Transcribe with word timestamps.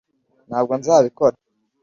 ntabwo 0.49 0.73
nzabikora 0.81 1.35